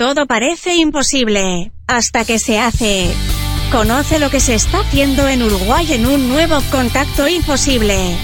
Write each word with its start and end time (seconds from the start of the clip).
Todo 0.00 0.24
parece 0.24 0.76
imposible 0.76 1.72
hasta 1.86 2.24
que 2.24 2.38
se 2.38 2.58
hace. 2.58 3.10
Conoce 3.70 4.18
lo 4.18 4.30
que 4.30 4.40
se 4.40 4.54
está 4.54 4.80
haciendo 4.80 5.28
en 5.28 5.42
Uruguay 5.42 5.92
en 5.92 6.06
un 6.06 6.26
nuevo 6.26 6.58
contacto 6.70 7.28
imposible. 7.28 8.16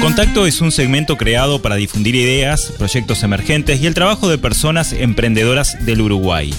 Contacto 0.00 0.46
es 0.46 0.60
un 0.60 0.70
segmento 0.70 1.16
creado 1.16 1.60
para 1.60 1.74
difundir 1.74 2.14
ideas, 2.14 2.72
proyectos 2.78 3.24
emergentes 3.24 3.82
y 3.82 3.88
el 3.88 3.94
trabajo 3.94 4.28
de 4.28 4.38
personas 4.38 4.92
emprendedoras 4.92 5.84
del 5.84 6.02
Uruguay. 6.02 6.54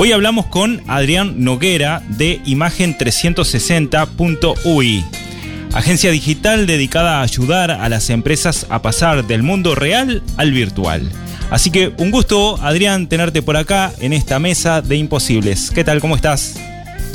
Hoy 0.00 0.12
hablamos 0.12 0.46
con 0.46 0.80
Adrián 0.86 1.42
Noguera 1.42 2.04
de 2.06 2.40
Imagen360.ui, 2.44 5.04
agencia 5.74 6.12
digital 6.12 6.68
dedicada 6.68 7.18
a 7.18 7.22
ayudar 7.22 7.72
a 7.72 7.88
las 7.88 8.08
empresas 8.08 8.64
a 8.70 8.80
pasar 8.80 9.26
del 9.26 9.42
mundo 9.42 9.74
real 9.74 10.22
al 10.36 10.52
virtual. 10.52 11.10
Así 11.50 11.72
que 11.72 11.92
un 11.98 12.12
gusto, 12.12 12.60
Adrián, 12.62 13.08
tenerte 13.08 13.42
por 13.42 13.56
acá 13.56 13.92
en 13.98 14.12
esta 14.12 14.38
mesa 14.38 14.82
de 14.82 14.94
imposibles. 14.94 15.72
¿Qué 15.72 15.82
tal? 15.82 16.00
¿Cómo 16.00 16.14
estás? 16.14 16.54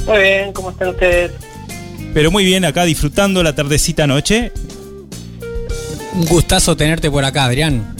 Muy 0.05 0.17
bien, 0.17 0.51
¿cómo 0.51 0.71
están 0.71 0.89
ustedes? 0.89 1.31
Pero 2.13 2.31
muy 2.31 2.43
bien, 2.43 2.65
acá 2.65 2.83
disfrutando 2.83 3.43
la 3.43 3.55
tardecita 3.55 4.07
noche. 4.07 4.51
Un 6.15 6.25
gustazo 6.25 6.75
tenerte 6.75 7.09
por 7.09 7.23
acá, 7.23 7.45
Adrián. 7.45 7.95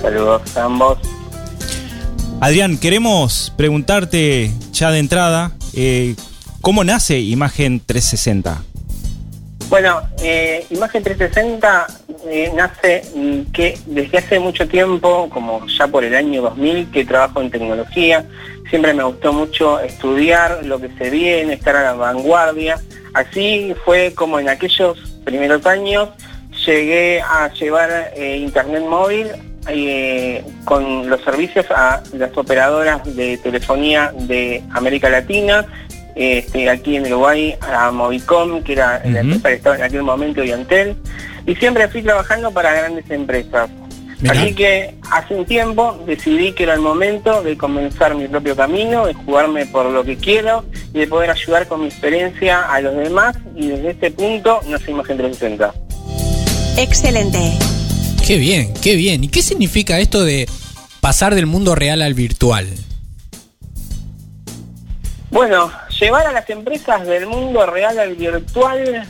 Saludos 0.00 0.56
a 0.56 0.64
ambos. 0.64 1.19
Adrián, 2.42 2.78
queremos 2.78 3.52
preguntarte 3.54 4.50
ya 4.72 4.90
de 4.90 4.98
entrada, 4.98 5.52
eh, 5.74 6.14
¿cómo 6.62 6.84
nace 6.84 7.20
Imagen 7.20 7.80
360? 7.84 8.62
Bueno, 9.68 10.00
eh, 10.22 10.64
Imagen 10.70 11.02
360 11.02 11.86
eh, 12.30 12.50
nace 12.56 13.02
mm, 13.14 13.52
que 13.52 13.78
desde 13.84 14.16
hace 14.16 14.40
mucho 14.40 14.66
tiempo, 14.66 15.28
como 15.28 15.66
ya 15.66 15.86
por 15.88 16.02
el 16.02 16.14
año 16.14 16.40
2000, 16.40 16.90
que 16.90 17.04
trabajo 17.04 17.42
en 17.42 17.50
tecnología. 17.50 18.24
Siempre 18.70 18.94
me 18.94 19.04
gustó 19.04 19.34
mucho 19.34 19.78
estudiar 19.78 20.64
lo 20.64 20.80
que 20.80 20.88
se 20.96 21.10
viene, 21.10 21.52
estar 21.52 21.76
a 21.76 21.82
la 21.82 21.92
vanguardia. 21.92 22.80
Así 23.12 23.74
fue 23.84 24.14
como 24.14 24.38
en 24.38 24.48
aquellos 24.48 24.96
primeros 25.24 25.66
años 25.66 26.08
llegué 26.64 27.20
a 27.20 27.52
llevar 27.52 28.14
internet 28.16 28.84
móvil 28.88 29.28
eh, 29.68 30.44
con 30.64 31.08
los 31.08 31.22
servicios 31.22 31.66
a 31.70 32.02
las 32.12 32.36
operadoras 32.36 33.02
de 33.16 33.36
telefonía 33.38 34.12
de 34.16 34.62
América 34.72 35.10
Latina, 35.10 35.66
este, 36.14 36.68
aquí 36.68 36.96
en 36.96 37.06
Uruguay 37.06 37.54
a 37.60 37.90
Movicom, 37.90 38.62
que 38.62 38.72
era 38.72 39.02
la 39.04 39.20
empresa 39.20 39.48
que 39.48 39.54
estaba 39.54 39.76
en 39.76 39.82
aquel 39.82 40.02
momento, 40.02 40.42
y 40.42 40.52
Antel, 40.52 40.96
y 41.46 41.54
siempre 41.56 41.88
fui 41.88 42.02
trabajando 42.02 42.50
para 42.50 42.72
grandes 42.72 43.10
empresas. 43.10 43.70
Así 44.28 44.54
que 44.54 44.94
hace 45.10 45.34
un 45.34 45.46
tiempo 45.46 45.98
decidí 46.06 46.52
que 46.52 46.64
era 46.64 46.74
el 46.74 46.80
momento 46.80 47.42
de 47.42 47.56
comenzar 47.56 48.14
mi 48.14 48.28
propio 48.28 48.54
camino, 48.54 49.06
de 49.06 49.14
jugarme 49.14 49.64
por 49.66 49.86
lo 49.86 50.04
que 50.04 50.16
quiero 50.16 50.64
y 50.92 50.98
de 50.98 51.06
poder 51.06 51.30
ayudar 51.30 51.66
con 51.68 51.80
mi 51.80 51.86
experiencia 51.86 52.70
a 52.70 52.80
los 52.82 52.94
demás 52.96 53.36
y 53.56 53.68
desde 53.68 53.92
este 53.92 54.10
punto 54.10 54.60
nace 54.68 54.90
Imagen 54.90 55.16
360. 55.16 55.72
Excelente. 56.76 57.79
Qué 58.30 58.38
bien, 58.38 58.72
qué 58.80 58.94
bien. 58.94 59.24
¿Y 59.24 59.28
qué 59.28 59.42
significa 59.42 59.98
esto 59.98 60.24
de 60.24 60.48
pasar 61.00 61.34
del 61.34 61.46
mundo 61.46 61.74
real 61.74 62.00
al 62.00 62.14
virtual? 62.14 62.68
Bueno, 65.32 65.72
llevar 65.98 66.28
a 66.28 66.32
las 66.32 66.48
empresas 66.48 67.04
del 67.08 67.26
mundo 67.26 67.66
real 67.66 67.98
al 67.98 68.14
virtual, 68.14 69.04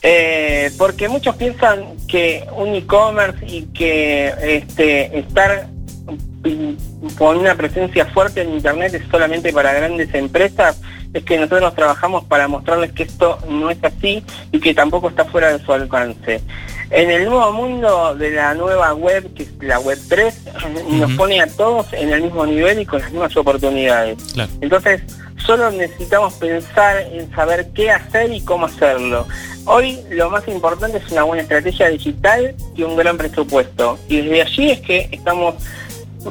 eh, 0.00 0.72
porque 0.78 1.10
muchos 1.10 1.36
piensan 1.36 1.98
que 2.08 2.46
un 2.56 2.74
e-commerce 2.74 3.44
y 3.46 3.64
que 3.74 4.32
este, 4.42 5.18
estar 5.18 5.68
con 7.18 7.36
una 7.36 7.54
presencia 7.56 8.06
fuerte 8.06 8.40
en 8.40 8.54
Internet 8.54 8.94
es 8.94 9.02
solamente 9.10 9.52
para 9.52 9.74
grandes 9.74 10.14
empresas, 10.14 10.80
es 11.12 11.24
que 11.24 11.36
nosotros 11.36 11.74
trabajamos 11.74 12.24
para 12.24 12.48
mostrarles 12.48 12.92
que 12.92 13.02
esto 13.02 13.38
no 13.50 13.68
es 13.70 13.84
así 13.84 14.24
y 14.50 14.60
que 14.60 14.72
tampoco 14.72 15.10
está 15.10 15.26
fuera 15.26 15.52
de 15.52 15.62
su 15.62 15.74
alcance. 15.74 16.40
En 16.90 17.08
el 17.08 17.24
nuevo 17.24 17.52
mundo 17.52 18.16
de 18.16 18.32
la 18.32 18.52
nueva 18.54 18.92
web, 18.94 19.32
que 19.34 19.44
es 19.44 19.50
la 19.60 19.78
web 19.78 19.98
3, 20.08 20.40
nos 20.90 21.12
pone 21.12 21.40
a 21.40 21.46
todos 21.46 21.92
en 21.92 22.12
el 22.12 22.22
mismo 22.22 22.44
nivel 22.44 22.80
y 22.80 22.86
con 22.86 23.00
las 23.00 23.12
mismas 23.12 23.36
oportunidades. 23.36 24.18
Entonces, 24.60 25.00
solo 25.46 25.70
necesitamos 25.70 26.34
pensar 26.34 26.96
en 27.12 27.30
saber 27.32 27.68
qué 27.74 27.92
hacer 27.92 28.32
y 28.32 28.40
cómo 28.40 28.66
hacerlo. 28.66 29.26
Hoy 29.66 30.00
lo 30.10 30.30
más 30.30 30.46
importante 30.48 30.98
es 30.98 31.12
una 31.12 31.22
buena 31.22 31.42
estrategia 31.42 31.88
digital 31.88 32.56
y 32.74 32.82
un 32.82 32.96
gran 32.96 33.16
presupuesto. 33.16 33.98
Y 34.08 34.22
desde 34.22 34.42
allí 34.42 34.70
es 34.72 34.80
que 34.80 35.08
estamos 35.12 35.54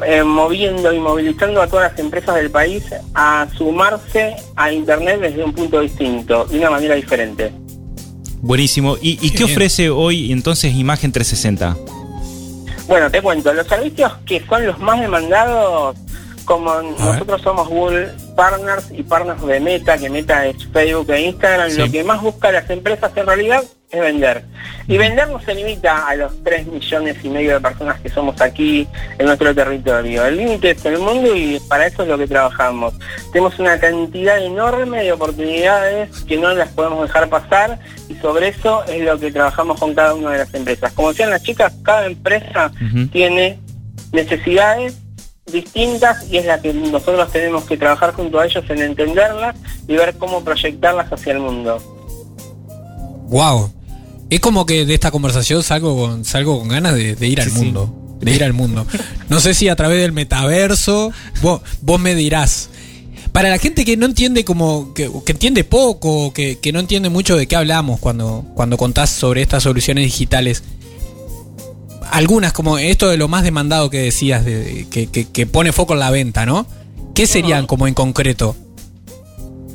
eh, 0.06 0.24
moviendo 0.24 0.92
y 0.92 1.00
movilizando 1.00 1.62
a 1.62 1.68
todas 1.68 1.92
las 1.92 2.00
empresas 2.00 2.36
del 2.36 2.52
país 2.52 2.84
a 3.14 3.48
sumarse 3.58 4.36
a 4.58 4.72
Internet 4.74 5.22
desde 5.22 5.44
un 5.44 5.54
punto 5.54 5.80
distinto, 5.80 6.46
de 6.46 6.60
una 6.60 6.70
manera 6.70 6.96
diferente. 6.96 7.52
Buenísimo. 8.42 8.98
¿Y, 9.02 9.32
qué, 9.32 9.44
ofrece 9.44 9.90
hoy 9.90 10.32
entonces 10.32 10.74
Imagen 10.76 11.12
360? 11.12 11.78
Bueno, 12.88 13.12
te 13.12 13.22
cuento, 13.22 13.54
los 13.54 13.68
servicios 13.68 14.14
que 14.26 14.44
son 14.48 14.66
los 14.66 14.80
más 14.80 15.00
demandados, 15.00 15.96
como 16.50 16.82
nosotros 16.82 17.44
somos 17.44 17.68
Google 17.68 18.10
Partners 18.36 18.90
y 18.92 19.04
Partners 19.04 19.46
de 19.46 19.60
Meta, 19.60 20.00
que 20.00 20.10
Meta 20.10 20.48
es 20.48 20.58
Facebook 20.74 21.12
e 21.12 21.22
Instagram, 21.28 21.70
lo 21.78 21.92
que 21.92 22.04
más 22.04 22.24
buscan 22.24 22.54
las 22.54 22.68
empresas 22.72 23.12
en 23.16 23.28
realidad 23.28 23.64
es 23.92 24.02
vender. 24.02 24.46
Y 24.88 24.98
vender 24.98 25.30
no 25.30 25.40
se 25.42 25.54
limita 25.54 26.08
a 26.08 26.16
los 26.16 26.44
3 26.44 26.66
millones 26.66 27.18
y 27.24 27.30
medio 27.30 27.54
de 27.54 27.60
personas 27.60 28.00
que 28.02 28.10
somos 28.10 28.42
aquí 28.42 28.88
en 29.20 29.28
nuestro 29.28 29.54
territorio. 29.54 30.26
El 30.26 30.38
límite 30.38 30.72
es 30.72 30.84
el 30.86 30.98
mundo 30.98 31.36
y 31.36 31.60
para 31.70 31.86
eso 31.86 32.02
es 32.02 32.10
lo 32.10 32.18
que 32.18 32.26
trabajamos. 32.26 32.96
Tenemos 33.32 33.60
una 33.60 33.80
cantidad 33.80 34.44
enorme 34.44 35.04
de 35.04 35.12
oportunidades 35.12 36.10
que 36.22 36.38
no 36.38 36.52
las 36.56 36.70
podemos 36.70 37.04
dejar 37.04 37.30
pasar 37.30 37.80
y 38.08 38.16
sobre 38.16 38.48
eso 38.48 38.84
es 38.86 39.06
lo 39.06 39.20
que 39.20 39.32
trabajamos 39.32 39.80
con 39.80 39.94
cada 39.94 40.16
una 40.16 40.32
de 40.32 40.40
las 40.40 40.54
empresas. 40.56 40.94
Como 40.94 41.10
decían 41.10 41.30
las 41.30 41.44
chicas, 41.44 41.72
cada 41.84 42.08
empresa 42.08 42.72
tiene 43.12 43.60
necesidades 44.12 44.98
distintas 45.52 46.26
y 46.30 46.38
es 46.38 46.46
la 46.46 46.62
que 46.62 46.74
nosotros 46.74 47.32
tenemos 47.32 47.64
que 47.66 47.78
trabajar 47.78 48.14
junto 48.14 48.40
a 48.40 48.46
ellos 48.46 48.64
en 48.70 48.82
entenderlas 48.82 49.56
y 49.88 49.96
ver 49.96 50.16
cómo 50.18 50.44
proyectarlas 50.44 51.12
hacia 51.12 51.34
el 51.34 51.40
mundo. 51.40 51.78
Wow, 53.30 53.72
es 54.30 54.40
como 54.40 54.66
que 54.66 54.86
de 54.86 54.94
esta 54.94 55.12
conversación 55.12 55.64
salgo 55.64 55.96
con, 55.96 56.26
salgo 56.26 56.60
con 56.60 56.68
ganas 56.70 56.96
de, 56.96 57.28
ir 57.28 57.42
al 57.42 57.52
mundo. 57.52 58.18
De 58.22 58.34
ir 58.34 58.44
al 58.44 58.54
mundo. 58.54 58.86
No 59.30 59.40
sé 59.40 59.54
si 59.54 59.70
a 59.70 59.76
través 59.76 60.02
del 60.02 60.12
metaverso, 60.12 61.12
vos, 61.42 61.62
vos 61.82 62.00
me 62.00 62.16
dirás. 62.16 62.70
Para 63.32 63.50
la 63.50 63.60
gente 63.60 63.86
que 63.86 63.96
no 63.96 64.08
entiende 64.08 64.44
como, 64.44 64.94
que, 64.94 65.10
entiende 65.28 65.64
poco, 65.64 66.34
que, 66.34 66.58
que, 66.60 66.72
no 66.72 66.80
entiende 66.80 67.10
mucho 67.10 67.38
de 67.38 67.48
qué 67.48 67.56
hablamos 67.56 68.00
cuando, 68.00 68.46
cuando 68.56 68.78
contás 68.78 69.12
sobre 69.12 69.42
estas 69.42 69.64
soluciones 69.64 70.04
digitales, 70.04 70.64
algunas 72.12 72.54
como 72.54 72.78
esto 72.78 73.10
de 73.10 73.18
lo 73.18 73.28
más 73.28 73.44
demandado 73.44 73.90
que 73.90 74.00
decías, 74.00 74.46
de, 74.46 74.88
que, 74.92 75.08
que 75.08 75.46
pone 75.46 75.72
foco 75.72 75.94
en 75.94 76.00
la 76.00 76.12
venta, 76.12 76.46
¿no? 76.46 76.66
¿Qué 77.16 77.28
serían 77.28 77.68
como 77.68 77.88
en 77.88 77.94
concreto? 77.94 78.56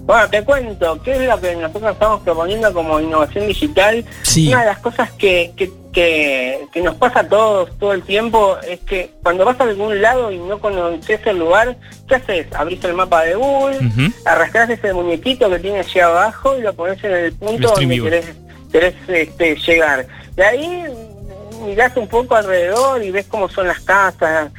Bueno, 0.07 0.29
te 0.29 0.43
cuento, 0.45 1.01
¿qué 1.03 1.13
es 1.13 1.29
lo 1.29 1.41
que 1.41 1.57
nosotros 1.57 1.93
estamos 1.93 2.21
proponiendo 2.23 2.75
como 2.75 3.01
innovación 3.01 3.47
digital? 3.47 4.05
Una 4.49 4.61
de 4.61 4.67
las 4.67 4.79
cosas 4.81 5.11
que, 5.13 5.53
que, 5.57 6.83
nos 6.83 6.97
pasa 6.97 7.21
a 7.21 7.29
todos 7.29 7.71
todo 7.79 7.95
el 7.95 8.03
tiempo 8.03 8.59
es 8.69 8.81
que 8.81 9.13
cuando 9.23 9.47
vas 9.47 9.59
a 9.59 9.65
algún 9.65 10.03
lado 10.03 10.31
y 10.31 10.37
no 10.39 10.59
conoces 10.59 11.21
el 11.25 11.39
lugar, 11.39 11.79
¿qué 12.07 12.17
haces? 12.17 12.47
Abrís 12.53 12.85
el 12.85 12.93
mapa 12.93 13.23
de 13.23 13.35
Google, 13.35 13.79
arrastrás 14.27 14.69
ese 14.69 14.93
muñequito 14.93 15.49
que 15.49 15.59
tiene 15.59 15.79
allí 15.79 16.01
abajo 16.01 16.59
y 16.59 16.61
lo 16.61 16.75
pones 16.75 17.03
en 17.03 17.13
el 17.13 17.33
punto 17.33 17.69
donde 17.75 18.03
querés, 18.03 18.35
querés 18.71 18.95
este, 19.09 19.57
llegar. 19.57 20.07
De 20.37 20.45
ahí 20.45 20.85
mirás 21.63 21.97
un 21.97 22.09
poco 22.09 22.37
alrededor 22.37 23.03
y 23.03 23.11
ves 23.11 23.27
cómo 23.27 23.49
son 23.49 23.69
las 23.69 23.81
casas, 23.81 24.51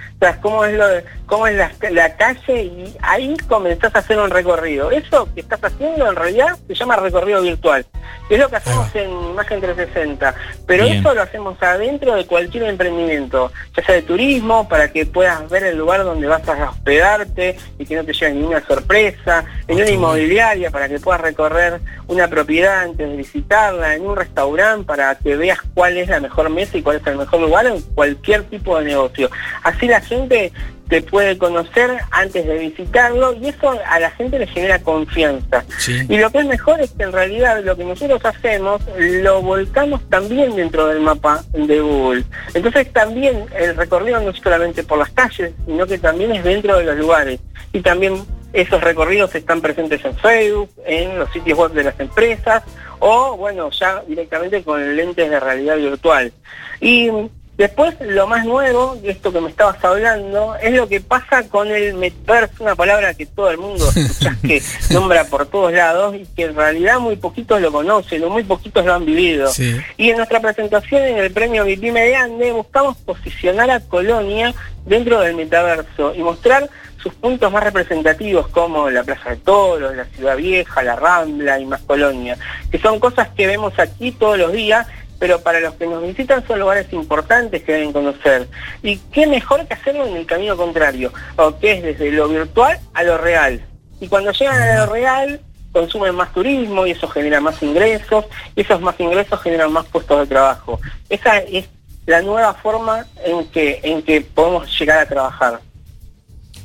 cómo 0.41 0.65
es 0.65 0.77
lo 0.77 0.87
cómo 1.25 1.47
es 1.47 1.55
la, 1.55 2.15
calle 2.15 2.63
y 2.63 2.95
ahí 3.01 3.35
comenzás 3.47 3.95
a 3.95 3.99
hacer 3.99 4.17
un 4.17 4.29
recorrido. 4.29 4.91
Eso 4.91 5.27
que 5.33 5.41
estás 5.41 5.63
haciendo 5.63 6.07
en 6.07 6.15
realidad 6.15 6.57
se 6.67 6.75
llama 6.75 6.95
recorrido 6.95 7.41
virtual. 7.41 7.85
Es 8.29 8.39
lo 8.39 8.49
que 8.49 8.55
hacemos 8.55 8.95
en 8.95 9.09
Imagen 9.09 9.61
360. 9.61 10.35
Pero 10.65 10.83
eso 10.85 11.13
lo 11.13 11.21
hacemos 11.21 11.61
adentro 11.61 12.15
de 12.15 12.25
cualquier 12.25 12.63
emprendimiento, 12.63 13.51
ya 13.75 13.85
sea 13.85 13.95
de 13.95 14.01
turismo, 14.01 14.67
para 14.67 14.91
que 14.91 15.05
puedas 15.05 15.47
ver 15.49 15.63
el 15.63 15.77
lugar 15.77 16.03
donde 16.03 16.27
vas 16.27 16.47
a 16.47 16.69
hospedarte 16.69 17.57
y 17.77 17.85
que 17.85 17.95
no 17.95 18.03
te 18.03 18.13
llegue 18.13 18.33
ninguna 18.33 18.65
sorpresa, 18.65 19.45
en 19.67 19.77
una 19.77 19.89
inmobiliaria 19.89 20.71
para 20.71 20.89
que 20.89 20.99
puedas 20.99 21.21
recorrer 21.21 21.81
una 22.07 22.27
propiedad 22.27 22.81
antes 22.81 23.09
de 23.09 23.15
visitarla, 23.15 23.95
en 23.95 24.05
un 24.05 24.15
restaurante 24.15 24.85
para 24.85 25.15
que 25.15 25.35
veas 25.35 25.59
cuál 25.73 25.97
es 25.97 26.07
la 26.07 26.19
mejor 26.19 26.49
mesa 26.49 26.77
y 26.77 26.81
cuál 26.81 26.97
es 26.97 27.07
el 27.07 27.17
mejor 27.17 27.41
lugar 27.41 27.65
en 27.67 27.81
cualquier 27.81 28.43
tipo 28.43 28.77
de 28.79 28.85
negocio. 28.85 29.29
Así 29.63 29.87
la 29.87 30.01
gente 30.01 30.51
te 30.87 31.01
puede 31.01 31.37
conocer 31.37 31.89
antes 32.11 32.45
de 32.45 32.57
visitarlo 32.57 33.33
y 33.33 33.49
eso 33.49 33.71
a 33.87 33.99
la 33.99 34.11
gente 34.11 34.39
le 34.39 34.47
genera 34.47 34.79
confianza. 34.79 35.63
Y 35.87 36.17
lo 36.17 36.29
que 36.29 36.39
es 36.39 36.45
mejor 36.45 36.81
es 36.81 36.91
que 36.91 37.03
en 37.03 37.11
realidad 37.11 37.63
lo 37.63 37.75
que 37.75 37.83
nosotros 37.83 38.23
hacemos 38.23 38.81
lo 38.97 39.41
volcamos 39.41 40.01
también 40.09 40.55
dentro 40.55 40.87
del 40.87 40.99
mapa 40.99 41.43
de 41.53 41.79
Google. 41.79 42.23
Entonces 42.53 42.91
también 42.93 43.45
el 43.57 43.75
recorrido 43.75 44.19
no 44.21 44.29
es 44.29 44.39
solamente 44.39 44.83
por 44.83 44.99
las 44.99 45.09
calles, 45.11 45.53
sino 45.65 45.85
que 45.87 45.97
también 45.97 46.31
es 46.31 46.43
dentro 46.43 46.77
de 46.77 46.85
los 46.85 46.97
lugares. 46.97 47.39
Y 47.73 47.81
también 47.81 48.23
esos 48.53 48.81
recorridos 48.81 49.35
están 49.35 49.61
presentes 49.61 50.03
en 50.05 50.15
Facebook, 50.17 50.69
en 50.85 51.19
los 51.19 51.29
sitios 51.31 51.57
web 51.57 51.71
de 51.71 51.83
las 51.83 51.99
empresas 51.99 52.63
o 52.99 53.35
bueno, 53.37 53.69
ya 53.71 54.01
directamente 54.07 54.63
con 54.63 54.95
lentes 54.95 55.29
de 55.29 55.39
realidad 55.39 55.77
virtual. 55.77 56.31
Y 56.79 57.09
Después, 57.57 57.95
lo 58.01 58.27
más 58.27 58.45
nuevo, 58.45 58.97
de 59.01 59.11
esto 59.11 59.31
que 59.31 59.39
me 59.39 59.49
estabas 59.49 59.81
hablando, 59.83 60.55
es 60.61 60.73
lo 60.73 60.89
que 60.89 60.99
pasa 60.99 61.47
con 61.47 61.69
el 61.69 61.93
metaverso, 61.93 62.63
una 62.63 62.75
palabra 62.75 63.13
que 63.13 63.25
todo 63.25 63.49
el 63.49 63.57
mundo 63.57 63.85
que 64.41 64.61
nombra 64.89 65.23
por 65.23 65.45
todos 65.45 65.71
lados 65.71 66.15
y 66.15 66.25
que 66.35 66.43
en 66.43 66.55
realidad 66.55 66.99
muy 66.99 67.15
poquitos 67.15 67.61
lo 67.61 67.71
conocen 67.71 68.23
o 68.25 68.29
muy 68.29 68.43
poquitos 68.43 68.85
lo 68.85 68.93
han 68.93 69.05
vivido. 69.05 69.49
Y 69.95 70.09
en 70.09 70.17
nuestra 70.17 70.41
presentación 70.41 71.03
en 71.03 71.17
el 71.17 71.31
premio 71.31 71.63
Vipime 71.63 72.01
de 72.01 72.15
Ande 72.17 72.51
buscamos 72.51 72.97
posicionar 72.97 73.71
a 73.71 73.79
Colonia 73.79 74.53
dentro 74.85 75.21
del 75.21 75.35
metaverso 75.35 76.13
y 76.13 76.19
mostrar 76.19 76.69
sus 77.01 77.13
puntos 77.13 77.51
más 77.51 77.63
representativos 77.63 78.47
como 78.47 78.89
la 78.89 79.03
Plaza 79.03 79.29
de 79.29 79.37
Toros, 79.37 79.95
la 79.95 80.05
Ciudad 80.05 80.35
Vieja, 80.35 80.83
la 80.83 80.95
Rambla 80.95 81.59
y 81.59 81.65
más 81.65 81.81
Colonia, 81.83 82.35
que 82.71 82.79
son 82.79 82.99
cosas 82.99 83.29
que 83.29 83.47
vemos 83.47 83.77
aquí 83.77 84.11
todos 84.11 84.37
los 84.37 84.51
días 84.51 84.87
pero 85.19 85.41
para 85.41 85.59
los 85.59 85.73
que 85.75 85.87
nos 85.87 86.01
visitan 86.03 86.45
son 86.47 86.59
lugares 86.59 86.91
importantes 86.91 87.63
que 87.63 87.73
deben 87.73 87.93
conocer. 87.93 88.47
Y 88.83 88.97
qué 89.11 89.27
mejor 89.27 89.65
que 89.67 89.73
hacerlo 89.73 90.05
en 90.07 90.17
el 90.17 90.25
camino 90.25 90.57
contrario, 90.57 91.13
o 91.35 91.57
que 91.57 91.73
es 91.73 91.83
desde 91.83 92.11
lo 92.11 92.27
virtual 92.27 92.79
a 92.93 93.03
lo 93.03 93.17
real. 93.17 93.61
Y 93.99 94.07
cuando 94.07 94.31
llegan 94.31 94.61
a 94.61 94.85
lo 94.85 94.91
real, 94.91 95.39
consumen 95.71 96.15
más 96.15 96.33
turismo 96.33 96.85
y 96.87 96.91
eso 96.91 97.07
genera 97.07 97.39
más 97.39 97.61
ingresos, 97.61 98.25
y 98.55 98.61
esos 98.61 98.81
más 98.81 98.99
ingresos 98.99 99.41
generan 99.41 99.71
más 99.71 99.85
puestos 99.85 100.19
de 100.19 100.27
trabajo. 100.27 100.79
Esa 101.09 101.39
es 101.39 101.65
la 102.05 102.21
nueva 102.21 102.53
forma 102.53 103.05
en 103.23 103.45
que, 103.47 103.79
en 103.83 104.01
que 104.01 104.21
podemos 104.21 104.67
llegar 104.79 104.99
a 104.99 105.05
trabajar. 105.05 105.59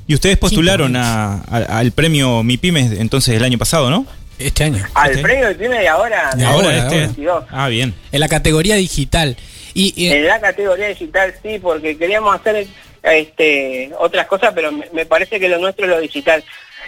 Y 0.06 0.14
ustedes 0.14 0.37
postularon 0.38 0.96
al 0.96 1.93
premio 1.93 2.43
MIPIMES 2.43 2.99
entonces 2.99 3.37
el 3.37 3.44
año 3.44 3.58
pasado, 3.58 3.91
¿no? 3.91 4.06
Este 4.40 4.64
año. 4.64 4.84
Al 4.94 5.10
este 5.10 5.22
premio 5.22 5.56
premio 5.56 5.78
de 5.78 5.88
ahora. 5.88 6.31
De 6.34 6.44
ahora, 6.44 6.76
este. 6.76 7.10
Ah, 7.50 7.69
bien. 7.69 7.94
En 8.10 8.20
la 8.20 8.28
categoría 8.28 8.76
digital. 8.76 9.37
Y, 9.75 10.08
En 10.08 10.26
la 10.26 10.40
categoría 10.40 10.88
digital 10.88 11.34
sí, 11.42 11.58
porque 11.58 11.96
queríamos 11.96 12.34
hacer 12.34 12.66
este 13.02 13.92
otras 13.98 14.26
cosas, 14.26 14.52
pero 14.54 14.72
me, 14.72 15.06
parece 15.06 15.38
que 15.38 15.48
lo 15.48 15.58
nuestro 15.58 15.84
es 15.84 15.90
lo 15.90 16.00
digital. 16.00 16.42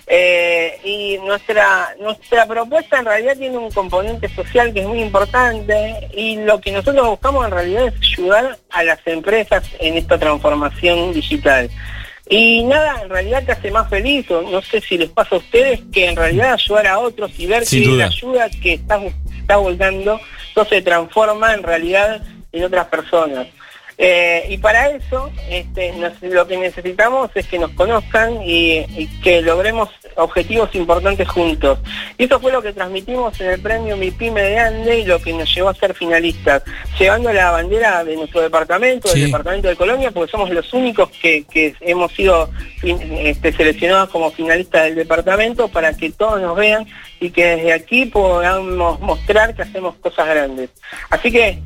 Eh, 0.07 0.81
y 0.83 1.19
nuestra 1.19 1.95
nuestra 2.01 2.47
propuesta 2.47 2.99
en 2.99 3.05
realidad 3.05 3.37
tiene 3.37 3.57
un 3.57 3.71
componente 3.71 4.29
social 4.35 4.73
que 4.73 4.81
es 4.81 4.87
muy 4.87 5.01
importante 5.01 6.09
y 6.13 6.37
lo 6.43 6.61
que 6.61 6.73
nosotros 6.73 7.07
buscamos 7.07 7.45
en 7.45 7.53
realidad 7.53 7.87
es 7.87 7.95
ayudar 8.01 8.59
a 8.71 8.83
las 8.83 8.99
empresas 9.07 9.63
en 9.79 9.97
esta 9.97 10.19
transformación 10.19 11.13
digital. 11.13 11.71
Y 12.35 12.65
nada, 12.65 13.03
en 13.03 13.11
realidad 13.11 13.45
te 13.45 13.53
hace 13.53 13.71
más 13.71 13.91
feliz, 13.91 14.31
o 14.31 14.41
no 14.41 14.63
sé 14.63 14.81
si 14.81 14.97
les 14.97 15.11
pasa 15.11 15.35
a 15.35 15.39
ustedes, 15.39 15.81
que 15.93 16.09
en 16.09 16.17
realidad 16.17 16.55
ayudar 16.55 16.87
a 16.87 16.99
otros 16.99 17.31
y 17.37 17.47
ver 17.47 17.63
que 17.67 17.85
la 17.85 18.07
ayuda 18.07 18.49
que 18.49 18.73
estás 18.73 19.03
está 19.39 19.57
volcando 19.57 20.19
no 20.57 20.65
se 20.65 20.81
transforma 20.81 21.53
en 21.53 21.63
realidad 21.63 22.23
en 22.53 22.65
otras 22.65 22.87
personas. 22.87 23.49
Eh, 23.99 24.47
y 24.49 24.59
para 24.59 24.89
eso 24.89 25.31
este, 25.49 25.93
lo 26.23 26.47
que 26.47 26.57
necesitamos 26.57 27.31
es 27.35 27.47
que 27.47 27.59
nos 27.59 27.71
conozcan 27.73 28.41
y, 28.43 29.09
que 29.23 29.43
logremos 29.43 29.91
objetivos 30.17 30.75
importantes 30.75 31.29
juntos. 31.29 31.79
Y 32.19 32.25
eso 32.25 32.41
fue 32.41 32.53
lo 32.53 32.63
que 32.63 32.73
transmitimos 32.73 33.39
en 33.41 33.51
el 33.51 33.61
premio 33.61 33.97
Mi 33.97 34.11
Pyme 34.11 34.43
de 34.43 34.59
Ande 34.59 34.99
y 35.01 35.05
lo 35.05 35.21
que 35.21 35.33
nos 35.33 35.55
llevó 35.55 35.69
a 35.69 35.75
ser 35.75 35.95
finalistas, 35.95 36.63
llevando 36.99 37.33
la 37.33 37.51
bandera 37.51 38.03
de 38.05 38.17
nuestro 38.17 38.41
departamento, 38.41 39.13
del 39.13 39.27
departamento 39.27 39.69
de 39.69 39.77
Colonia, 39.77 40.11
porque 40.11 40.31
somos 40.31 40.51
los 40.51 40.73
únicos 40.73 41.11
que, 41.11 41.45
hemos 41.81 42.13
sido 42.13 42.51
este, 42.83 43.53
seleccionados 43.53 44.11
como 44.11 44.31
finalistas 44.31 44.85
del 44.85 44.97
departamento 44.97 45.69
para 45.69 45.95
que 45.97 46.11
todos 46.11 46.41
nos 46.41 46.57
vean 46.57 46.87
y 47.21 47.31
que 47.31 47.45
desde 47.45 47.73
aquí 47.73 48.07
podamos 48.07 49.01
mostrar 49.01 49.55
que 49.55 49.63
hacemos 49.63 49.95
cosas 49.97 50.27
grandes. 50.29 50.71
Así 51.11 51.31
que 51.31 51.61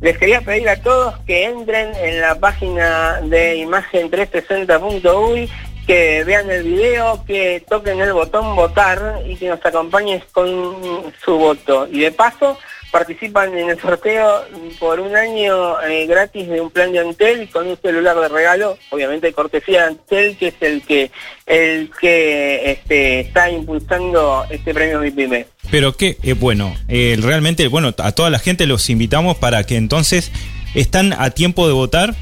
les 0.00 0.16
quería 0.16 0.40
pedir 0.40 0.68
a 0.68 0.80
todos 0.80 1.18
que 1.26 1.44
entren 1.44 1.94
en 1.96 2.20
la 2.20 2.38
página 2.38 3.20
de 3.22 3.56
imagen360.uy, 3.64 5.50
que 5.86 6.22
vean 6.24 6.50
el 6.50 6.64
video, 6.64 7.24
que 7.26 7.64
toquen 7.68 8.00
el 8.00 8.12
botón 8.12 8.54
votar 8.54 9.22
y 9.26 9.36
que 9.36 9.48
nos 9.48 9.64
acompañen 9.64 10.22
con 10.32 10.76
su 11.24 11.38
voto. 11.38 11.88
Y 11.90 12.00
de 12.00 12.12
paso, 12.12 12.58
participan 12.90 13.56
en 13.56 13.70
el 13.70 13.80
sorteo 13.80 14.44
por 14.78 15.00
un 15.00 15.14
año 15.14 15.80
eh, 15.82 16.06
gratis 16.06 16.48
de 16.48 16.60
un 16.60 16.70
plan 16.70 16.92
de 16.92 17.00
Antel 17.00 17.48
con 17.50 17.66
un 17.66 17.76
celular 17.76 18.18
de 18.18 18.28
regalo, 18.28 18.78
obviamente 18.90 19.32
cortesía 19.32 19.82
de 19.82 19.86
Antel, 19.88 20.36
que 20.36 20.48
es 20.48 20.54
el 20.60 20.82
que 20.82 21.10
el 21.46 21.90
que 22.00 22.70
este, 22.72 23.20
está 23.20 23.50
impulsando 23.50 24.44
este 24.50 24.72
premio 24.72 25.00
MIPYME. 25.00 25.46
Pero 25.70 25.96
que, 25.96 26.18
eh, 26.22 26.32
bueno, 26.32 26.74
eh, 26.88 27.16
realmente, 27.20 27.68
bueno, 27.68 27.94
a 27.98 28.12
toda 28.12 28.30
la 28.30 28.38
gente 28.38 28.66
los 28.66 28.88
invitamos 28.88 29.36
para 29.36 29.64
que 29.64 29.76
entonces 29.76 30.30
están 30.74 31.12
a 31.12 31.30
tiempo 31.30 31.66
de 31.66 31.74
votar, 31.74 32.14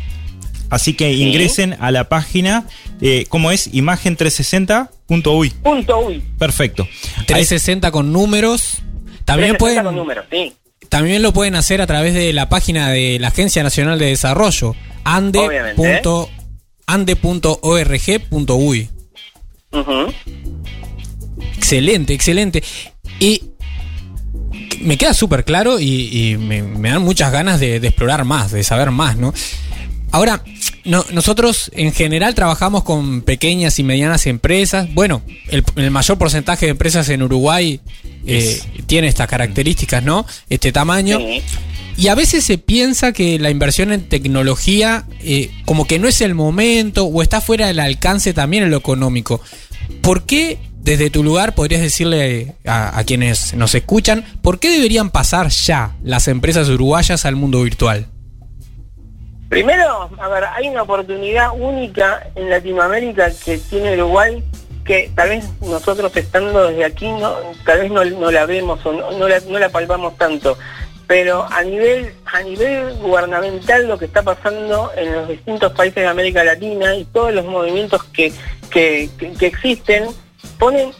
así 0.70 0.94
que 0.94 1.12
ingresen 1.12 1.76
a 1.78 1.90
la 1.90 2.08
página, 2.08 2.66
¿cómo 3.28 3.50
es? 3.50 3.72
Imagen360.uy. 3.72 5.50
Punto 5.50 6.08
Perfecto. 6.38 6.88
360 7.26 7.90
con 7.90 8.12
números 8.12 8.82
también 9.26 9.56
pueden, 9.56 9.84
también 10.88 11.20
lo 11.20 11.32
pueden 11.32 11.56
hacer 11.56 11.82
a 11.82 11.87
través 11.87 12.14
de 12.14 12.32
la 12.32 12.48
página 12.48 12.90
de 12.90 13.19
la 13.19 13.28
Agencia 13.28 13.62
Nacional 13.62 13.98
de 13.98 14.06
Desarrollo, 14.06 14.75
ande.org.uy. 15.04 15.70
Excelente, 21.56 22.14
excelente. 22.14 22.62
Y 23.20 23.42
me 24.80 24.96
queda 24.96 25.14
súper 25.14 25.44
claro 25.44 25.80
y, 25.80 26.36
me, 26.38 26.90
dan 26.90 27.02
muchas 27.02 27.32
ganas 27.32 27.60
de, 27.60 27.80
de, 27.80 27.88
explorar 27.88 28.24
más, 28.24 28.52
de 28.52 28.62
saber 28.62 28.90
más, 28.90 29.16
¿no? 29.16 29.32
Ahora, 30.12 30.42
no, 30.84 31.04
nosotros 31.12 31.70
en 31.74 31.92
general 31.92 32.34
trabajamos 32.34 32.84
con 32.84 33.22
pequeñas 33.22 33.78
y 33.78 33.82
medianas 33.82 34.26
empresas. 34.26 34.88
Bueno, 34.94 35.22
el, 35.48 35.90
mayor 35.90 36.16
porcentaje 36.16 36.66
de 36.66 36.70
empresas 36.70 37.08
en 37.08 37.22
Uruguay 37.22 37.80
eh, 38.24 38.60
tiene 38.86 39.08
estas 39.08 39.28
características, 39.28 40.02
¿no? 40.02 40.24
Este 40.48 40.72
tamaño. 40.72 41.19
Y 41.98 42.08
a 42.08 42.14
veces 42.14 42.44
se 42.44 42.58
piensa 42.58 43.12
que 43.12 43.38
la 43.38 43.50
inversión 43.50 43.91
en 43.91 44.08
tecnología 44.08 45.06
eh, 45.20 45.50
como 45.64 45.86
que 45.86 45.98
no 45.98 46.08
es 46.08 46.20
el 46.20 46.34
momento 46.34 47.05
o 47.05 47.22
está 47.22 47.41
fuera 47.41 47.67
del 47.67 47.81
alcance 47.81 48.32
también 48.32 48.62
en 48.62 48.70
lo 48.70 48.76
económico. 48.76 49.41
¿Por 50.02 50.24
qué, 50.24 50.58
desde 50.86 51.10
tu 51.10 51.24
lugar, 51.24 51.56
podrías 51.56 51.82
decirle 51.82 52.55
a, 52.64 53.02
quienes 53.05 53.55
nos 53.55 53.74
escuchan, 53.74 54.24
por 54.40 54.60
qué 54.60 54.70
deberían 54.70 55.10
pasar 55.10 55.48
ya 55.48 55.96
las 56.05 56.28
empresas 56.28 56.69
uruguayas 56.69 57.26
al 57.26 57.34
mundo 57.34 57.62
virtual? 57.62 58.06
Primero, 59.48 60.08
a 60.16 60.28
ver, 60.28 60.44
hay 60.44 60.69
una 60.69 60.82
oportunidad 60.82 61.50
única 61.58 62.28
en 62.36 62.50
Latinoamérica 62.50 63.32
que 63.44 63.58
tiene 63.58 63.94
Uruguay 63.94 64.43
que 64.84 65.10
tal 65.16 65.31
vez 65.31 65.44
nosotros 65.60 66.16
estando 66.16 66.69
desde 66.69 66.84
aquí 66.84 67.08
no, 67.08 67.34
tal 67.64 67.81
vez 67.81 67.90
no, 67.90 68.31
la 68.31 68.46
vemos 68.46 68.86
o 68.86 68.93
no, 68.93 69.28
la, 69.28 69.40
no 69.40 69.58
la 69.58 69.69
palpamos 69.69 70.16
tanto 70.16 70.56
pero 71.08 71.44
a 71.50 71.64
nivel 71.64 72.12
a 72.26 72.40
nivel 72.43 72.94
gubernamental 72.98 73.88
lo 73.88 73.98
que 73.98 74.05
está 74.05 74.22
pasando 74.22 74.93
en 74.96 75.12
los 75.12 75.28
distintos 75.28 75.72
países 75.72 76.05
de 76.05 76.06
América 76.06 76.44
Latina 76.44 76.94
y 76.94 77.05
todos 77.06 77.34
los 77.34 77.44
movimientos 77.44 78.05
que, 78.05 78.32
que, 78.70 79.10
que 79.36 79.46
existen 79.46 80.06
ponen 80.58 80.93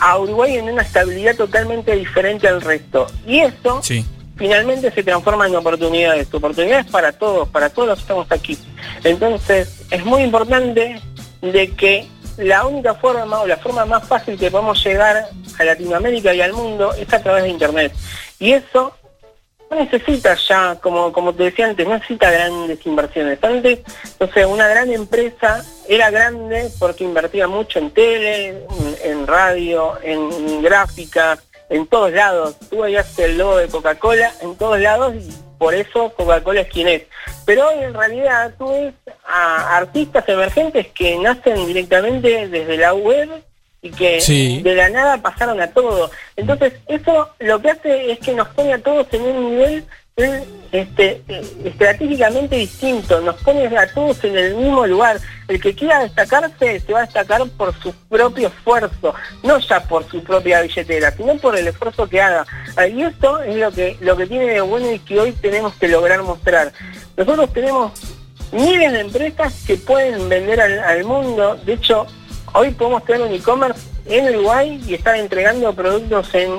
a 0.00 0.18
Uruguay 0.18 0.56
en 0.56 0.70
una 0.70 0.82
estabilidad 0.82 1.36
totalmente 1.36 1.94
diferente 1.94 2.48
al 2.48 2.60
resto 2.60 3.06
y 3.26 3.40
eso 3.40 3.82
sí 3.82 4.04
finalmente 4.36 4.90
se 4.90 5.02
transforma 5.02 5.46
en 5.46 5.54
oportunidades, 5.54 6.32
oportunidades 6.34 6.86
para 6.86 7.12
todos, 7.12 7.48
para 7.48 7.70
todos 7.70 7.88
los 7.88 7.98
que 7.98 8.02
estamos 8.02 8.26
aquí. 8.32 8.58
Entonces, 9.04 9.82
es 9.90 10.04
muy 10.04 10.22
importante 10.22 11.00
de 11.40 11.70
que 11.72 12.08
la 12.38 12.66
única 12.66 12.94
forma 12.94 13.40
o 13.40 13.46
la 13.46 13.58
forma 13.58 13.84
más 13.84 14.06
fácil 14.08 14.38
que 14.38 14.50
podemos 14.50 14.82
llegar 14.84 15.28
a 15.58 15.64
Latinoamérica 15.64 16.34
y 16.34 16.40
al 16.40 16.54
mundo 16.54 16.92
es 16.94 17.12
a 17.12 17.22
través 17.22 17.44
de 17.44 17.50
Internet. 17.50 17.92
Y 18.38 18.52
eso 18.52 18.96
no 19.72 19.84
necesita 19.84 20.34
ya, 20.34 20.78
como, 20.80 21.12
como 21.12 21.34
te 21.34 21.44
decía 21.44 21.66
antes, 21.66 21.86
no 21.86 21.94
necesita 21.94 22.30
grandes 22.30 22.84
inversiones. 22.84 23.42
Antes, 23.42 23.80
entonces, 24.04 24.46
una 24.46 24.68
gran 24.68 24.90
empresa 24.92 25.64
era 25.88 26.10
grande 26.10 26.70
porque 26.78 27.04
invertía 27.04 27.48
mucho 27.48 27.78
en 27.78 27.90
tele, 27.90 28.66
en 29.02 29.26
radio, 29.26 29.94
en 30.02 30.62
gráfica, 30.62 31.38
en 31.70 31.86
todos 31.86 32.12
lados. 32.12 32.56
Tú 32.68 32.80
veías 32.80 33.18
el 33.18 33.38
logo 33.38 33.56
de 33.56 33.68
Coca-Cola 33.68 34.32
en 34.42 34.56
todos 34.56 34.78
lados 34.78 35.14
y 35.14 35.30
por 35.58 35.74
eso 35.74 36.12
Coca-Cola 36.14 36.60
es 36.60 36.68
quien 36.68 36.88
es. 36.88 37.02
Pero 37.46 37.68
hoy 37.68 37.82
en 37.82 37.94
realidad 37.94 38.52
tú 38.58 38.68
ves 38.68 38.94
a 39.26 39.76
artistas 39.78 40.28
emergentes 40.28 40.88
que 40.88 41.18
nacen 41.18 41.66
directamente 41.66 42.48
desde 42.48 42.76
la 42.76 42.92
web 42.92 43.42
y 43.82 43.90
que 43.90 44.60
de 44.62 44.74
la 44.76 44.88
nada 44.88 45.18
pasaron 45.18 45.60
a 45.60 45.66
todo. 45.66 46.10
Entonces 46.36 46.74
eso 46.86 47.28
lo 47.40 47.60
que 47.60 47.70
hace 47.70 48.12
es 48.12 48.20
que 48.20 48.32
nos 48.32 48.48
pone 48.48 48.72
a 48.72 48.78
todos 48.78 49.08
en 49.12 49.22
un 49.22 49.50
nivel 49.50 49.84
este, 50.70 51.22
estratégicamente 51.64 52.56
distinto, 52.56 53.20
nos 53.20 53.36
pone 53.42 53.66
a 53.76 53.92
todos 53.92 54.22
en 54.22 54.38
el 54.38 54.54
mismo 54.54 54.86
lugar. 54.86 55.18
El 55.48 55.60
que 55.60 55.74
quiera 55.74 56.00
destacarse 56.00 56.78
se 56.80 56.92
va 56.92 57.00
a 57.00 57.06
destacar 57.06 57.42
por 57.56 57.74
su 57.82 57.92
propio 58.08 58.48
esfuerzo, 58.48 59.14
no 59.42 59.58
ya 59.58 59.82
por 59.82 60.08
su 60.08 60.22
propia 60.22 60.62
billetera, 60.62 61.10
sino 61.10 61.36
por 61.38 61.58
el 61.58 61.66
esfuerzo 61.66 62.08
que 62.08 62.20
haga. 62.20 62.46
Ah, 62.76 62.86
y 62.86 63.02
esto 63.02 63.42
es 63.42 63.56
lo 63.56 63.72
que, 63.72 63.96
lo 64.00 64.16
que 64.16 64.26
tiene 64.28 64.46
de 64.46 64.60
bueno 64.60 64.92
y 64.92 65.00
que 65.00 65.18
hoy 65.18 65.32
tenemos 65.32 65.74
que 65.74 65.88
lograr 65.88 66.22
mostrar. 66.22 66.72
Nosotros 67.16 67.52
tenemos 67.52 67.92
miles 68.52 68.92
de 68.92 69.00
empresas 69.00 69.52
que 69.66 69.76
pueden 69.76 70.28
vender 70.28 70.60
al, 70.60 70.78
al 70.78 71.04
mundo, 71.04 71.56
de 71.66 71.72
hecho, 71.72 72.06
hoy 72.52 72.70
podemos 72.70 73.04
tener 73.04 73.22
un 73.22 73.32
e-commerce 73.32 73.80
en 74.06 74.34
Uruguay 74.34 74.82
y 74.86 74.94
están 74.94 75.16
entregando 75.16 75.72
productos 75.72 76.28
en 76.34 76.50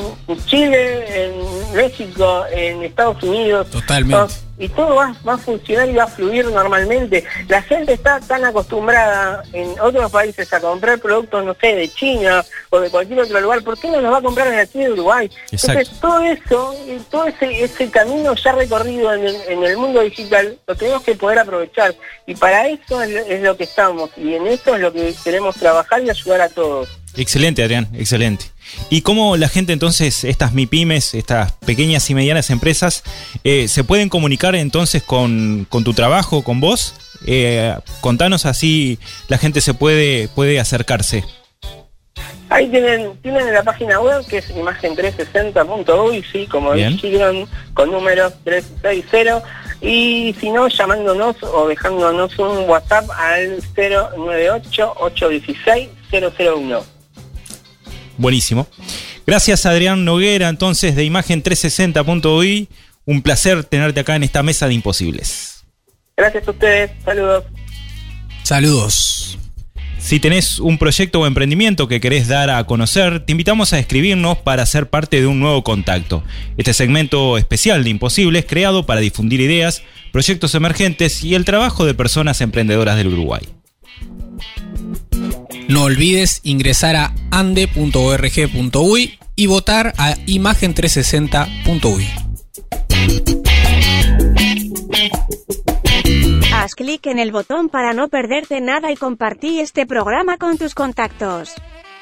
Chile, 0.46 1.26
en 1.26 1.76
México, 1.76 2.46
en 2.52 2.84
Estados 2.84 3.22
Unidos. 3.24 3.70
Totalmente. 3.70 4.34
Y 4.58 4.70
todo 4.70 4.96
va, 4.96 5.16
a 5.26 5.38
funcionar 5.38 5.90
y 5.90 5.96
va 5.96 6.04
a 6.04 6.08
fluir 6.08 6.46
normalmente. 6.46 7.24
La 7.48 7.62
gente 7.62 7.94
está 7.94 8.20
tan 8.20 8.46
acostumbrada 8.46 9.44
en 9.52 9.80
otros 9.80 10.12
países 10.12 10.52
a 10.54 10.60
comprar 10.60 11.00
productos, 11.00 11.44
no 11.44 11.56
sé, 11.56 11.76
de 11.76 11.90
China 11.90 12.46
o 12.70 12.80
de 12.80 12.90
cualquier 12.90 13.22
otro 13.22 13.42
lugar. 13.42 13.64
¿Por 13.64 13.80
qué 13.80 13.90
no 13.90 14.00
los 14.00 14.14
va 14.14 14.18
a 14.20 14.22
comprar 14.22 14.48
en 14.48 14.60
aquí 14.60 14.80
de 14.80 14.92
Uruguay? 14.92 15.30
Entonces, 15.52 15.90
todo 16.00 16.22
eso, 16.22 16.76
todo 17.10 17.26
ese, 17.26 17.64
ese 17.64 17.90
camino 17.90 18.36
ya 18.36 18.52
recorrido 18.52 19.14
en 19.14 19.26
el, 19.26 19.36
en 19.48 19.64
el 19.64 19.78
mundo 19.78 20.02
digital, 20.02 20.58
lo 20.68 20.76
tenemos 20.76 21.04
que 21.04 21.16
poder 21.16 21.40
aprovechar. 21.40 21.96
Y 22.28 22.36
para 22.36 22.68
eso 22.68 23.02
es 23.02 23.42
lo 23.42 23.58
que 23.58 23.64
estamos. 23.64 24.12
Y 24.18 24.36
en 24.36 24.48
esto 24.48 24.76
es 24.76 24.82
lo 24.82 24.94
que 24.94 25.16
queremos 25.24 25.56
trabajar 25.56 26.04
y 26.04 26.10
ayudar 26.10 26.42
a 26.42 26.50
todos. 26.50 27.03
Excelente, 27.16 27.62
Adrián, 27.62 27.90
excelente. 27.94 28.46
¿Y 28.90 29.02
cómo 29.02 29.38
la 29.38 29.48
gente 29.48 29.74
entonces, 29.74 30.24
estas 30.24 30.54
MIPIMES, 30.54 31.14
estas 31.14 31.52
pequeñas 31.52 32.10
y 32.10 32.16
medianas 32.16 32.50
empresas, 32.50 33.04
eh, 33.44 33.68
se 33.68 33.84
pueden 33.84 34.10
comunicar 34.10 34.56
entonces 34.56 35.04
con, 35.04 35.68
tu 35.70 35.94
trabajo, 35.94 36.44
con 36.44 36.60
vos? 36.60 36.96
Eh, 37.26 37.76
contanos 38.02 38.46
así 38.46 39.00
la 39.30 39.38
gente 39.38 39.62
se 39.62 39.74
puede, 39.74 40.28
puede 40.30 40.60
acercarse. 40.60 41.24
Ahí 42.50 42.70
tienen, 42.70 43.18
tienen 43.22 43.52
la 43.54 43.64
página 43.64 44.00
web 44.00 44.26
que 44.28 44.38
es 44.38 44.54
imagen360.uy, 44.54 46.24
sí, 46.32 46.48
como 46.48 46.74
dijeron, 46.74 47.48
con 47.74 47.92
números 47.92 48.34
360. 48.44 49.42
Y 49.82 50.36
si 50.40 50.50
no, 50.50 50.68
llamándonos 50.68 51.36
o 51.42 51.68
dejándonos 51.68 52.38
un 52.40 52.70
WhatsApp 52.70 53.10
al 53.12 53.58
098 53.76 54.94
816 54.98 55.90
001. 56.12 56.93
Buenísimo. 58.18 58.68
Gracias 59.26 59.66
Adrián 59.66 60.06
Noguera, 60.06 60.50
entonces 60.50 60.96
de 60.96 61.04
Imagen 61.04 61.44
360.uy. 61.44 62.68
Un 63.06 63.22
placer 63.22 63.64
tenerte 63.64 64.00
acá 64.00 64.16
en 64.16 64.24
esta 64.24 64.44
mesa 64.44 64.68
de 64.68 64.76
imposibles. 64.76 65.64
Gracias 66.16 66.48
a 66.48 66.52
ustedes. 66.52 66.92
Saludos. 67.04 67.44
Saludos. 68.44 69.38
Si 70.04 70.20
tenés 70.20 70.60
un 70.60 70.78
proyecto 70.78 71.22
o 71.22 71.28
emprendimiento 71.28 71.88
que 71.88 72.02
querés 72.02 72.28
dar 72.28 72.50
a 72.50 72.66
conocer, 72.66 73.22
te 73.22 73.32
invitamos 73.32 73.72
a 73.72 73.80
escribirnos 73.80 74.38
para 74.38 74.66
ser 74.66 74.90
parte 74.90 75.22
de 75.22 75.28
un 75.28 75.40
nuevo 75.40 75.64
contacto. 75.64 76.26
Este 76.58 76.74
segmento 76.74 77.38
especial 77.38 77.86
de 77.86 77.90
Imposibles 77.90 78.46
creado 78.46 78.86
para 78.86 79.00
difundir 79.00 79.40
ideas, 79.40 79.82
proyectos 80.12 80.56
emergentes 80.56 81.24
y 81.24 81.36
el 81.36 81.46
trabajo 81.46 81.86
de 81.86 81.94
personas 81.94 82.42
emprendedoras 82.42 82.98
del 82.98 83.08
Uruguay. 83.08 83.44
No 85.68 85.84
olvides 85.84 86.42
ingresar 86.44 86.96
a 86.96 87.14
ande.org.uy 87.32 89.20
y 89.36 89.48
votar 89.48 89.94
a 89.98 90.16
imagen360.uy. 90.16 92.08
Haz 96.54 96.76
clic 96.76 97.08
en 97.08 97.20
el 97.20 97.32
botón 97.32 97.70
para 97.70 97.94
no 97.94 98.10
perderte 98.10 98.62
nada 98.62 98.92
y 98.92 98.96
compartí 98.96 99.60
este 99.60 99.86
programa 99.86 100.38
con 100.38 100.58
tus 100.58 100.76
contactos. 100.76 101.54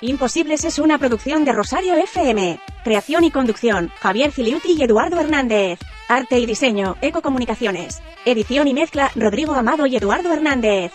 Imposibles 0.02 0.66
es 0.66 0.80
una 0.80 0.98
producción 0.98 1.46
de 1.46 1.54
Rosario 1.54 1.96
FM. 1.96 2.60
Creación 2.84 3.24
y 3.24 3.32
conducción, 3.32 3.92
Javier 4.00 4.32
Filiuti 4.32 4.74
y 4.74 4.84
Eduardo 4.84 5.20
Hernández. 5.20 5.80
Arte 6.08 6.40
y 6.40 6.48
diseño, 6.48 6.98
Ecocomunicaciones. 7.02 8.02
Edición 8.26 8.68
y 8.68 8.74
mezcla, 8.74 9.12
Rodrigo 9.16 9.54
Amado 9.54 9.86
y 9.86 9.96
Eduardo 9.96 10.34
Hernández. 10.34 10.92